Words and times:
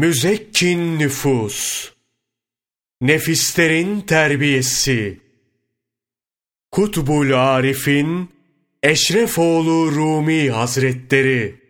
Müzekkin 0.00 0.98
nüfus, 0.98 1.90
nefislerin 3.00 4.00
terbiyesi, 4.00 5.20
Kutbul 6.70 7.32
Arif'in 7.32 8.30
Eşrefoğlu 8.82 9.92
Rumi 9.92 10.50
Hazretleri, 10.50 11.60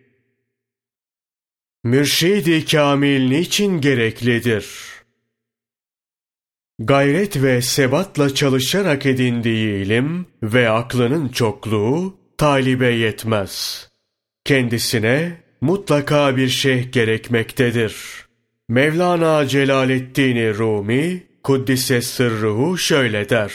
Mürşid-i 1.83 2.65
Kamil 2.65 3.29
niçin 3.29 3.81
gereklidir? 3.81 4.67
Gayret 6.79 7.41
ve 7.41 7.61
sebatla 7.61 8.33
çalışarak 8.33 9.05
edindiği 9.05 9.85
ilim 9.85 10.25
ve 10.43 10.69
aklının 10.69 11.29
çokluğu 11.29 12.17
talibe 12.37 12.91
yetmez. 12.91 13.87
Kendisine 14.45 15.40
mutlaka 15.61 16.37
bir 16.37 16.47
şeyh 16.47 16.91
gerekmektedir. 16.91 17.95
Mevlana 18.69 19.47
Celaleddin 19.47 20.53
Rumi, 20.53 21.23
Kuddise 21.43 22.01
Sırruhu 22.01 22.77
şöyle 22.77 23.29
der. 23.29 23.53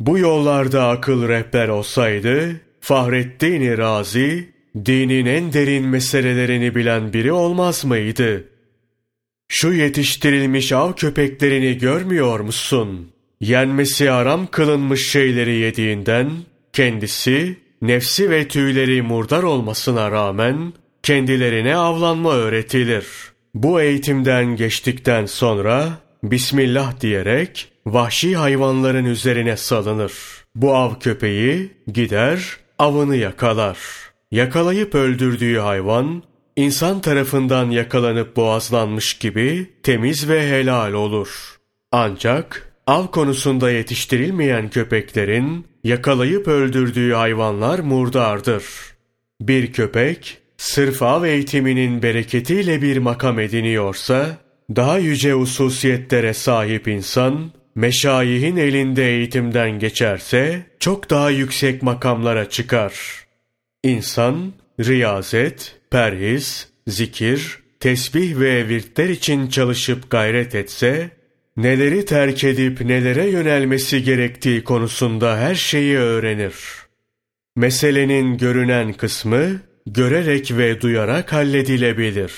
Bu 0.00 0.18
yollarda 0.18 0.88
akıl 0.88 1.28
rehber 1.28 1.68
olsaydı, 1.68 2.60
Fahrettin 2.80 3.78
Razi, 3.78 4.48
dinin 4.86 5.26
en 5.26 5.52
derin 5.52 5.86
meselelerini 5.86 6.74
bilen 6.74 7.12
biri 7.12 7.32
olmaz 7.32 7.84
mıydı? 7.84 8.44
Şu 9.48 9.72
yetiştirilmiş 9.72 10.72
av 10.72 10.92
köpeklerini 10.92 11.78
görmüyor 11.78 12.40
musun? 12.40 13.12
Yenmesi 13.40 14.10
aram 14.10 14.46
kılınmış 14.46 15.10
şeyleri 15.10 15.54
yediğinden, 15.54 16.30
kendisi, 16.72 17.56
nefsi 17.82 18.30
ve 18.30 18.48
tüyleri 18.48 19.02
murdar 19.02 19.42
olmasına 19.42 20.10
rağmen, 20.10 20.72
kendilerine 21.02 21.76
avlanma 21.76 22.32
öğretilir. 22.32 23.06
Bu 23.54 23.80
eğitimden 23.80 24.56
geçtikten 24.56 25.26
sonra 25.26 25.88
Bismillah 26.22 27.00
diyerek 27.00 27.68
vahşi 27.86 28.36
hayvanların 28.36 29.04
üzerine 29.04 29.56
salınır. 29.56 30.12
Bu 30.54 30.74
av 30.74 30.94
köpeği 31.00 31.70
gider 31.92 32.56
avını 32.78 33.16
yakalar. 33.16 33.78
Yakalayıp 34.30 34.94
öldürdüğü 34.94 35.58
hayvan 35.58 36.22
insan 36.56 37.00
tarafından 37.00 37.70
yakalanıp 37.70 38.36
boğazlanmış 38.36 39.18
gibi 39.18 39.70
temiz 39.82 40.28
ve 40.28 40.50
helal 40.50 40.92
olur. 40.92 41.58
Ancak 41.92 42.72
av 42.86 43.06
konusunda 43.06 43.70
yetiştirilmeyen 43.70 44.70
köpeklerin 44.70 45.66
yakalayıp 45.84 46.48
öldürdüğü 46.48 47.12
hayvanlar 47.12 47.78
murdardır. 47.78 48.64
Bir 49.40 49.72
köpek 49.72 50.38
sırf 50.58 51.02
av 51.02 51.24
eğitiminin 51.24 52.02
bereketiyle 52.02 52.82
bir 52.82 52.96
makam 52.96 53.38
ediniyorsa, 53.38 54.36
daha 54.76 54.98
yüce 54.98 55.32
hususiyetlere 55.32 56.34
sahip 56.34 56.88
insan, 56.88 57.50
meşayihin 57.74 58.56
elinde 58.56 59.08
eğitimden 59.10 59.78
geçerse, 59.78 60.62
çok 60.80 61.10
daha 61.10 61.30
yüksek 61.30 61.82
makamlara 61.82 62.48
çıkar. 62.48 62.94
İnsan, 63.82 64.52
riyazet, 64.80 65.76
perhiz, 65.90 66.68
zikir, 66.86 67.58
tesbih 67.80 68.38
ve 68.38 68.68
virtler 68.68 69.08
için 69.08 69.48
çalışıp 69.48 70.10
gayret 70.10 70.54
etse, 70.54 71.10
neleri 71.56 72.04
terk 72.04 72.44
edip 72.44 72.80
nelere 72.80 73.26
yönelmesi 73.26 74.02
gerektiği 74.02 74.64
konusunda 74.64 75.38
her 75.38 75.54
şeyi 75.54 75.96
öğrenir. 75.96 76.54
Meselenin 77.56 78.38
görünen 78.38 78.92
kısmı, 78.92 79.60
görerek 79.92 80.56
ve 80.56 80.80
duyarak 80.80 81.32
halledilebilir. 81.32 82.32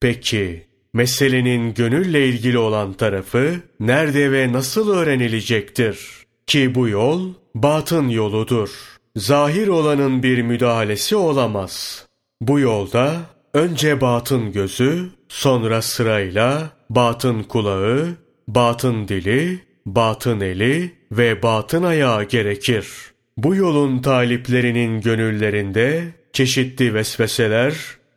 Peki, 0.00 0.66
meselenin 0.94 1.74
gönülle 1.74 2.28
ilgili 2.28 2.58
olan 2.58 2.92
tarafı 2.92 3.54
nerede 3.80 4.32
ve 4.32 4.52
nasıl 4.52 4.90
öğrenilecektir? 4.90 5.98
Ki 6.46 6.74
bu 6.74 6.88
yol 6.88 7.34
batın 7.54 8.08
yoludur. 8.08 8.70
Zahir 9.16 9.68
olanın 9.68 10.22
bir 10.22 10.42
müdahalesi 10.42 11.16
olamaz. 11.16 12.06
Bu 12.40 12.60
yolda 12.60 13.16
önce 13.54 14.00
batın 14.00 14.52
gözü, 14.52 15.08
sonra 15.28 15.82
sırayla 15.82 16.70
batın 16.90 17.42
kulağı, 17.42 18.08
batın 18.48 19.08
dili, 19.08 19.60
batın 19.86 20.40
eli 20.40 20.92
ve 21.12 21.42
batın 21.42 21.82
ayağı 21.82 22.24
gerekir. 22.24 22.88
Bu 23.36 23.54
yolun 23.54 23.98
taliplerinin 23.98 25.00
gönüllerinde 25.00 26.17
çeşitli 26.38 26.94
vesveseler, 26.94 27.74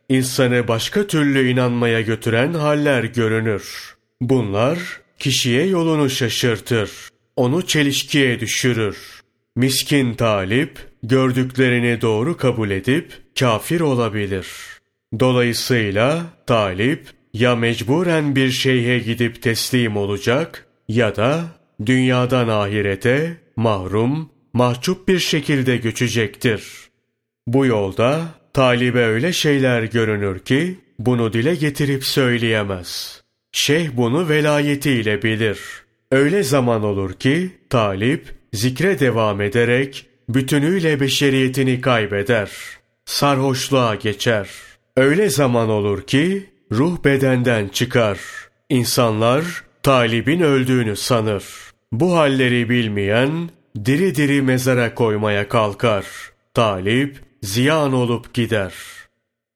insanı 0.09 0.67
başka 0.67 1.07
türlü 1.07 1.49
inanmaya 1.49 2.01
götüren 2.01 2.53
haller 2.53 3.03
görünür. 3.03 3.95
Bunlar 4.21 4.79
kişiye 5.19 5.65
yolunu 5.65 6.09
şaşırtır, 6.09 6.91
onu 7.35 7.67
çelişkiye 7.67 8.39
düşürür. 8.39 8.97
Miskin 9.55 10.13
talip, 10.13 10.79
gördüklerini 11.03 12.01
doğru 12.01 12.37
kabul 12.37 12.69
edip 12.69 13.11
kafir 13.39 13.81
olabilir. 13.81 14.47
Dolayısıyla 15.19 16.23
talip, 16.47 17.07
ya 17.33 17.55
mecburen 17.55 18.35
bir 18.35 18.51
şeyhe 18.51 18.99
gidip 18.99 19.41
teslim 19.41 19.97
olacak 19.97 20.67
ya 20.87 21.15
da 21.15 21.43
dünyadan 21.85 22.47
ahirete 22.47 23.37
mahrum, 23.55 24.29
mahcup 24.53 25.07
bir 25.07 25.19
şekilde 25.19 25.77
göçecektir. 25.77 26.90
Bu 27.47 27.65
yolda 27.65 28.21
talibe 28.53 29.05
öyle 29.05 29.33
şeyler 29.33 29.83
görünür 29.83 30.39
ki 30.39 30.79
bunu 30.99 31.33
dile 31.33 31.55
getirip 31.55 32.05
söyleyemez. 32.05 33.21
Şeyh 33.51 33.89
bunu 33.93 34.29
velayetiyle 34.29 35.21
bilir. 35.21 35.59
Öyle 36.11 36.43
zaman 36.43 36.83
olur 36.83 37.13
ki 37.13 37.51
talip 37.69 38.35
zikre 38.53 38.99
devam 38.99 39.41
ederek 39.41 40.05
bütünüyle 40.29 40.99
beşeriyetini 40.99 41.81
kaybeder. 41.81 42.51
Sarhoşluğa 43.05 43.95
geçer. 43.95 44.49
Öyle 44.97 45.29
zaman 45.29 45.69
olur 45.69 46.01
ki 46.01 46.49
ruh 46.71 47.03
bedenden 47.05 47.67
çıkar. 47.67 48.19
İnsanlar 48.69 49.63
talibin 49.83 50.39
öldüğünü 50.39 50.95
sanır. 50.95 51.43
Bu 51.91 52.15
halleri 52.15 52.69
bilmeyen 52.69 53.49
diri 53.85 54.15
diri 54.15 54.41
mezara 54.41 54.95
koymaya 54.95 55.49
kalkar. 55.49 56.05
Talip 56.53 57.30
ziyan 57.43 57.93
olup 57.93 58.33
gider. 58.33 58.73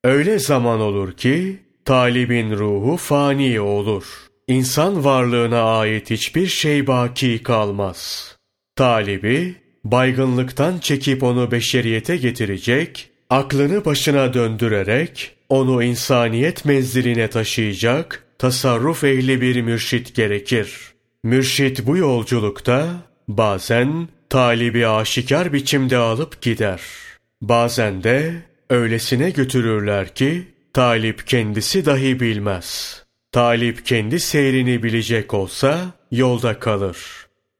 Öyle 0.04 0.40
zaman 0.40 0.82
olur 0.82 1.12
ki 1.12 1.60
talibin 1.86 2.52
ruhu 2.52 2.98
fani 2.98 3.60
olur. 3.60 4.06
İnsan 4.48 5.04
varlığına 5.04 5.62
ait 5.62 6.10
hiçbir 6.10 6.48
şey 6.48 6.88
baki 6.88 7.44
kalmaz. 7.44 8.32
Talibi 8.76 9.56
baygınlıktan 9.84 10.78
çekip 10.78 11.24
onu 11.24 11.52
beşeriyete 11.52 12.18
getirecek, 12.18 13.10
aklını 13.30 13.86
başına 13.86 14.34
döndürerek 14.34 15.32
onu 15.50 15.84
insaniyet 15.84 16.66
menziline 16.66 17.30
taşıyacak, 17.30 18.24
tasarruf 18.38 19.04
ehli 19.04 19.42
bir 19.42 19.62
mürşit 19.62 20.16
gerekir. 20.16 20.94
Mürşit 21.24 21.88
bu 21.88 21.98
yolculukta 21.98 22.88
bazen 23.28 24.08
talibi 24.30 24.88
aşikar 24.88 25.54
biçimde 25.54 25.98
alıp 25.98 26.42
gider.'' 26.42 27.05
Bazen 27.42 28.04
de 28.04 28.34
öylesine 28.70 29.30
götürürler 29.30 30.16
ki 30.16 30.48
talip 30.74 31.28
kendisi 31.28 31.86
dahi 31.86 32.20
bilmez. 32.20 33.02
Talip 33.32 33.86
kendi 33.86 34.20
seyrini 34.20 34.84
bilecek 34.84 35.34
olsa 35.34 35.94
yolda 36.12 36.60
kalır. 36.60 36.98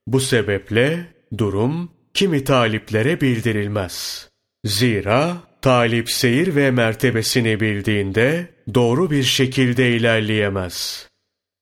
Bu 0.06 0.20
sebeple 0.20 1.06
durum 1.38 1.90
kimi 2.14 2.44
taliplere 2.44 3.20
bildirilmez. 3.20 4.28
Zira 4.64 5.36
talip 5.62 6.10
seyir 6.10 6.56
ve 6.56 6.70
mertebesini 6.70 7.60
bildiğinde 7.60 8.46
doğru 8.74 9.10
bir 9.10 9.22
şekilde 9.22 9.90
ilerleyemez. 9.90 11.08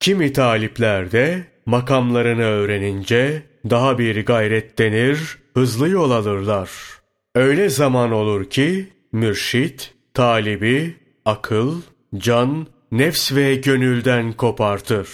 Kimi 0.01 0.33
talipler 0.33 1.13
de 1.13 1.45
makamlarını 1.67 2.43
öğrenince 2.43 3.43
daha 3.71 3.99
bir 3.99 4.27
gayret 4.27 4.79
denir, 4.79 5.39
hızlı 5.55 5.89
yol 5.89 6.11
alırlar.'' 6.11 6.94
Öyle 7.35 7.69
zaman 7.69 8.13
olur 8.13 8.51
ki 8.51 8.89
mürşit, 9.13 9.95
talibi, 10.15 10.95
akıl, 11.25 11.83
can, 12.17 12.67
nefs 12.93 13.33
ve 13.33 13.55
gönülden 13.55 14.33
kopartır. 14.33 15.09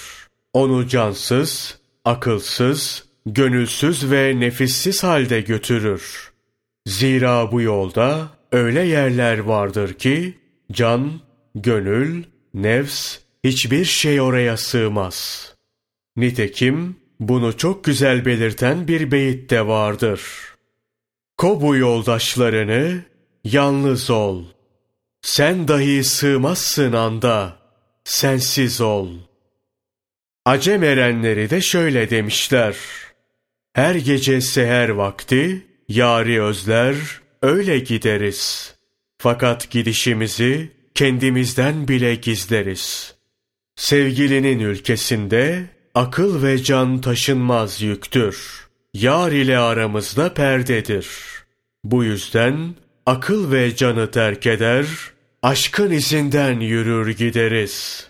Onu 0.53 0.89
cansız, 0.89 1.79
akılsız, 2.05 3.05
gönülsüz 3.27 4.11
ve 4.11 4.41
nefissiz 4.41 5.05
halde 5.05 5.41
götürür. 5.41 6.33
Zira 6.87 7.53
bu 7.53 7.61
yolda 7.61 8.29
öyle 8.53 8.81
yerler 8.81 9.39
vardır 9.39 9.95
ki 9.95 10.39
can, 10.73 11.11
gönül, 11.55 12.25
nefs 12.55 13.19
hiçbir 13.45 13.85
şey 13.85 14.21
oraya 14.21 14.57
sığmaz. 14.57 15.49
Nitekim 16.17 16.97
bunu 17.21 17.57
çok 17.57 17.85
güzel 17.85 18.25
belirten 18.25 18.89
bir 18.89 19.11
beyit 19.11 19.51
de 19.51 19.67
vardır.'' 19.67 20.60
Kobu 21.41 21.77
yoldaşlarını, 21.77 23.03
yalnız 23.45 24.11
ol. 24.11 24.45
Sen 25.23 25.69
dahi 25.69 26.05
sığmazsın 26.05 26.93
anda. 26.93 27.57
sensiz 28.05 28.81
ol. 28.81 29.09
Acem 30.45 30.83
erenleri 30.83 31.51
de 31.51 31.61
şöyle 31.61 32.11
demişler. 32.11 32.77
Her 33.73 33.95
gece 33.95 34.41
seher 34.41 34.89
vakti, 34.89 35.67
yari 35.89 36.43
özler, 36.43 36.97
öyle 37.43 37.79
gideriz. 37.79 38.75
Fakat 39.19 39.71
gidişimizi 39.71 40.73
kendimizden 40.95 41.89
bile 41.89 42.15
gizleriz. 42.15 43.15
Sevgilinin 43.77 44.59
ülkesinde 44.59 45.67
akıl 45.95 46.43
ve 46.43 46.63
can 46.63 47.01
taşınmaz 47.01 47.83
yüktür. 47.83 48.70
Yar 48.95 49.33
ile 49.33 49.59
aramızda 49.59 50.35
perdedir. 50.35 51.09
Bu 51.85 52.05
yüzden 52.05 52.75
akıl 53.07 53.53
ve 53.53 53.77
canı 53.77 54.11
terk 54.11 54.47
eder, 54.47 54.87
aşkın 55.43 55.91
izinden 55.91 56.61
yürür 56.61 57.17
gideriz. 57.17 58.09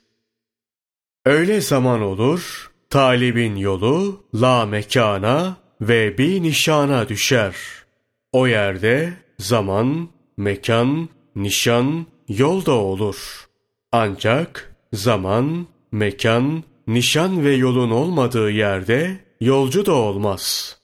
Öyle 1.24 1.60
zaman 1.60 2.02
olur, 2.02 2.70
talibin 2.90 3.56
yolu 3.56 4.24
la 4.34 4.66
mekana 4.66 5.56
ve 5.80 6.18
bir 6.18 6.42
nişana 6.42 7.08
düşer. 7.08 7.54
O 8.32 8.46
yerde 8.46 9.12
zaman, 9.38 10.08
mekan, 10.36 11.08
nişan, 11.36 12.06
yol 12.28 12.66
da 12.66 12.72
olur. 12.72 13.46
Ancak 13.92 14.76
zaman, 14.92 15.66
mekan, 15.92 16.64
nişan 16.86 17.44
ve 17.44 17.54
yolun 17.54 17.90
olmadığı 17.90 18.50
yerde 18.50 19.29
yolcu 19.40 19.86
da 19.86 19.92
olmaz. 19.92 20.76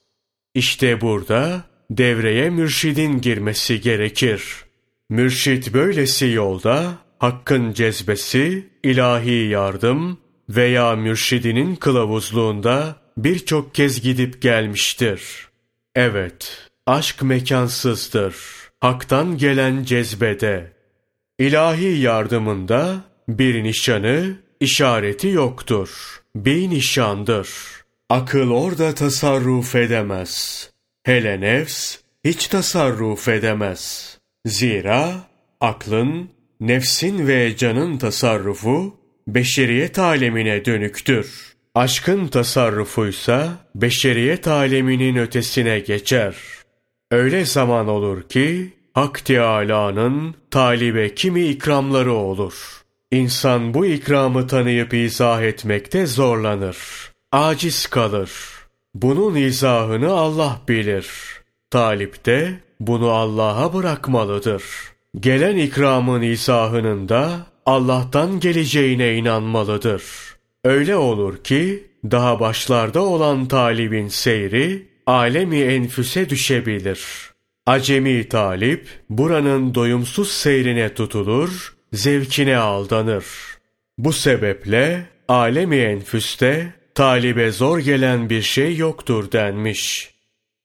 İşte 0.53 1.01
burada 1.01 1.63
devreye 1.91 2.49
mürşidin 2.49 3.21
girmesi 3.21 3.81
gerekir. 3.81 4.43
Mürşit 5.09 5.73
böylesi 5.73 6.27
yolda 6.27 6.93
hakkın 7.19 7.73
cezbesi, 7.73 8.67
ilahi 8.83 9.47
yardım 9.47 10.17
veya 10.49 10.95
mürşidinin 10.95 11.75
kılavuzluğunda 11.75 12.95
birçok 13.17 13.75
kez 13.75 14.01
gidip 14.01 14.41
gelmiştir. 14.41 15.47
Evet, 15.95 16.69
aşk 16.85 17.23
mekansızdır. 17.23 18.35
Hak'tan 18.79 19.37
gelen 19.37 19.83
cezbede. 19.83 20.71
İlahi 21.39 21.99
yardımında 21.99 23.01
bir 23.29 23.63
nişanı, 23.63 24.35
işareti 24.59 25.27
yoktur. 25.27 26.21
Bir 26.35 26.69
nişandır. 26.69 27.47
Akıl 28.09 28.51
orada 28.51 28.95
tasarruf 28.95 29.75
edemez. 29.75 30.63
Hele 31.03 31.41
nefs 31.41 31.97
hiç 32.25 32.47
tasarruf 32.47 33.27
edemez. 33.27 34.17
Zira 34.45 35.13
aklın, 35.61 36.29
nefsin 36.59 37.27
ve 37.27 37.57
canın 37.57 37.97
tasarrufu 37.97 38.95
beşeriyet 39.27 39.99
alemine 39.99 40.65
dönüktür. 40.65 41.55
Aşkın 41.75 42.27
tasarrufuysa 42.27 43.49
beşeriyet 43.75 44.47
aleminin 44.47 45.15
ötesine 45.15 45.79
geçer. 45.79 46.35
Öyle 47.11 47.45
zaman 47.45 47.87
olur 47.87 48.29
ki 48.29 48.73
Hak 48.93 49.25
Teâlâ'nın 49.25 50.35
talibe 50.51 51.15
kimi 51.15 51.45
ikramları 51.47 52.13
olur. 52.13 52.83
İnsan 53.11 53.73
bu 53.73 53.85
ikramı 53.85 54.47
tanıyıp 54.47 54.93
izah 54.93 55.41
etmekte 55.41 56.05
zorlanır. 56.05 56.77
Aciz 57.31 57.87
kalır. 57.87 58.31
Bunun 58.95 59.35
izahını 59.35 60.11
Allah 60.11 60.61
bilir. 60.67 61.07
Talip 61.71 62.25
de 62.25 62.53
bunu 62.79 63.09
Allah'a 63.09 63.73
bırakmalıdır. 63.73 64.63
Gelen 65.19 65.57
ikramın 65.57 66.21
izahının 66.21 67.09
da 67.09 67.47
Allah'tan 67.65 68.39
geleceğine 68.39 69.15
inanmalıdır. 69.15 70.03
Öyle 70.63 70.95
olur 70.95 71.43
ki 71.43 71.87
daha 72.11 72.39
başlarda 72.39 73.01
olan 73.01 73.47
talibin 73.47 74.07
seyri 74.07 74.87
alemi 75.05 75.59
enfüse 75.59 76.29
düşebilir. 76.29 77.01
Acemi 77.65 78.29
talip 78.29 78.87
buranın 79.09 79.75
doyumsuz 79.75 80.31
seyrine 80.31 80.93
tutulur, 80.93 81.75
zevkine 81.93 82.57
aldanır. 82.57 83.25
Bu 83.97 84.13
sebeple 84.13 85.05
alemi 85.27 85.77
enfüste 85.77 86.76
talibe 86.97 87.51
zor 87.51 87.79
gelen 87.79 88.29
bir 88.29 88.41
şey 88.41 88.77
yoktur 88.77 89.31
denmiş. 89.31 90.13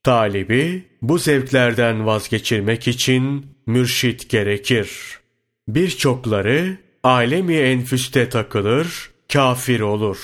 Talibi 0.02 0.82
bu 1.02 1.18
zevklerden 1.18 2.06
vazgeçirmek 2.06 2.88
için 2.88 3.46
mürşit 3.66 4.28
gerekir. 4.28 4.90
Birçokları 5.68 6.76
alemi 7.02 7.54
enfüste 7.54 8.28
takılır, 8.28 9.10
kafir 9.32 9.80
olur. 9.80 10.18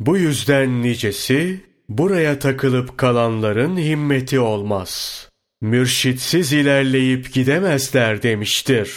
Bu 0.00 0.16
yüzden 0.16 0.82
nicesi 0.82 1.60
buraya 1.88 2.38
takılıp 2.38 2.98
kalanların 2.98 3.78
himmeti 3.78 4.40
olmaz. 4.40 5.28
Mürşitsiz 5.60 6.52
ilerleyip 6.52 7.32
gidemezler 7.32 8.22
demiştir. 8.22 8.92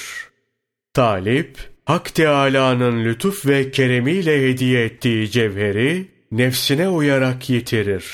Talip, 0.93 1.57
Hak 1.85 2.15
Teâlâ'nın 2.15 3.05
lütuf 3.05 3.45
ve 3.45 3.71
keremiyle 3.71 4.49
hediye 4.49 4.85
ettiği 4.85 5.31
cevheri 5.31 6.20
nefsine 6.31 6.89
uyarak 6.89 7.49
yitirir. 7.49 8.05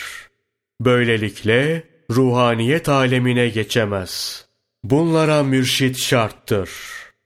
Böylelikle 0.82 1.84
ruhaniyet 2.12 2.90
alemine 2.90 3.50
geçemez. 3.50 4.46
Bunlara 4.84 5.44
mürşit 5.44 6.00
şarttır. 6.00 6.70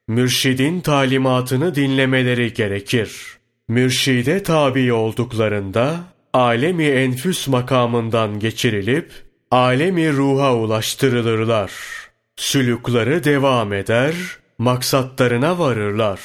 Mürşidin 0.07 0.81
talimatını 0.81 1.75
dinlemeleri 1.75 2.53
gerekir. 2.53 3.37
Mürşide 3.69 4.43
tabi 4.43 4.93
olduklarında 4.93 5.99
alemi 6.33 6.85
enfüs 6.85 7.47
makamından 7.47 8.39
geçirilip 8.39 9.11
alemi 9.51 10.11
ruha 10.13 10.55
ulaştırılırlar. 10.55 11.71
Sülükleri 12.35 13.23
devam 13.23 13.73
eder, 13.73 14.15
maksatlarına 14.57 15.59
varırlar. 15.59 16.19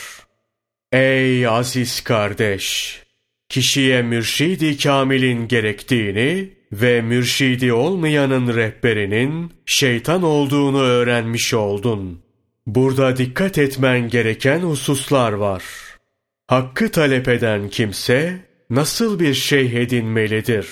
Ey 0.92 1.46
aziz 1.46 2.00
kardeş! 2.00 3.05
Kişiye 3.48 4.02
mürşidi 4.02 4.78
kamilin 4.78 5.48
gerektiğini 5.48 6.50
ve 6.72 7.02
mürşidi 7.02 7.72
olmayanın 7.72 8.54
rehberinin 8.54 9.52
şeytan 9.66 10.22
olduğunu 10.22 10.80
öğrenmiş 10.80 11.54
oldun. 11.54 12.22
Burada 12.66 13.16
dikkat 13.16 13.58
etmen 13.58 14.08
gereken 14.08 14.60
hususlar 14.60 15.32
var. 15.32 15.62
Hakkı 16.46 16.90
talep 16.90 17.28
eden 17.28 17.68
kimse 17.68 18.40
nasıl 18.70 19.20
bir 19.20 19.34
şey 19.34 19.82
edinmelidir? 19.82 20.66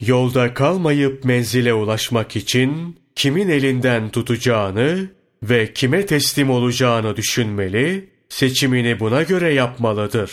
Yolda 0.00 0.54
kalmayıp 0.54 1.24
menzile 1.24 1.74
ulaşmak 1.74 2.36
için 2.36 2.98
kimin 3.14 3.48
elinden 3.48 4.10
tutacağını 4.10 5.10
ve 5.42 5.72
kime 5.72 6.06
teslim 6.06 6.50
olacağını 6.50 7.16
düşünmeli, 7.16 8.08
seçimini 8.28 9.00
buna 9.00 9.22
göre 9.22 9.52
yapmalıdır. 9.52 10.32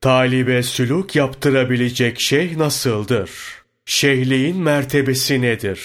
Talibe 0.00 0.62
sülük 0.62 1.16
yaptırabilecek 1.16 2.20
şeyh 2.20 2.56
nasıldır? 2.56 3.30
Şeyhliğin 3.86 4.56
mertebesi 4.56 5.42
nedir? 5.42 5.80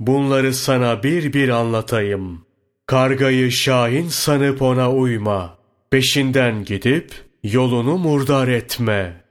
Bunları 0.00 0.54
sana 0.54 1.02
bir 1.02 1.32
bir 1.32 1.48
anlatayım. 1.48 2.46
Kargayı 2.86 3.52
şahin 3.52 4.08
sanıp 4.08 4.62
ona 4.62 4.92
uyma. 4.92 5.58
Peşinden 5.90 6.64
gidip 6.64 7.12
yolunu 7.42 7.98
murdar 7.98 8.48
etme.'' 8.48 9.23